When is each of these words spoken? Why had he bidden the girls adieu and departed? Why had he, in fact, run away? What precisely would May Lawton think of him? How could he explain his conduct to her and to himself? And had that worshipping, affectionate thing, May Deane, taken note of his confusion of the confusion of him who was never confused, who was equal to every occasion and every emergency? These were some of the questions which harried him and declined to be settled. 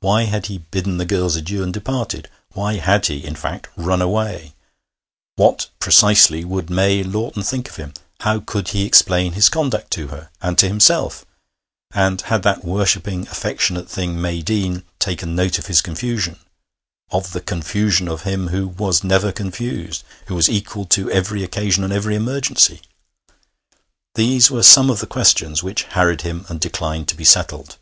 Why 0.00 0.24
had 0.24 0.46
he 0.46 0.58
bidden 0.72 0.96
the 0.96 1.04
girls 1.04 1.36
adieu 1.36 1.62
and 1.62 1.72
departed? 1.72 2.28
Why 2.54 2.78
had 2.78 3.06
he, 3.06 3.24
in 3.24 3.36
fact, 3.36 3.68
run 3.76 4.02
away? 4.02 4.52
What 5.36 5.68
precisely 5.78 6.44
would 6.44 6.68
May 6.70 7.04
Lawton 7.04 7.44
think 7.44 7.68
of 7.70 7.76
him? 7.76 7.94
How 8.18 8.40
could 8.40 8.70
he 8.70 8.84
explain 8.84 9.34
his 9.34 9.48
conduct 9.48 9.92
to 9.92 10.08
her 10.08 10.30
and 10.42 10.58
to 10.58 10.66
himself? 10.66 11.24
And 11.92 12.20
had 12.22 12.42
that 12.42 12.64
worshipping, 12.64 13.28
affectionate 13.28 13.88
thing, 13.88 14.20
May 14.20 14.42
Deane, 14.42 14.82
taken 14.98 15.36
note 15.36 15.60
of 15.60 15.66
his 15.66 15.80
confusion 15.80 16.40
of 17.12 17.30
the 17.32 17.40
confusion 17.40 18.08
of 18.08 18.22
him 18.22 18.48
who 18.48 18.66
was 18.66 19.04
never 19.04 19.30
confused, 19.30 20.02
who 20.26 20.34
was 20.34 20.48
equal 20.48 20.84
to 20.86 21.08
every 21.12 21.44
occasion 21.44 21.84
and 21.84 21.92
every 21.92 22.16
emergency? 22.16 22.82
These 24.16 24.50
were 24.50 24.64
some 24.64 24.90
of 24.90 24.98
the 24.98 25.06
questions 25.06 25.62
which 25.62 25.84
harried 25.84 26.22
him 26.22 26.44
and 26.48 26.58
declined 26.58 27.06
to 27.10 27.14
be 27.16 27.22
settled. 27.24 27.78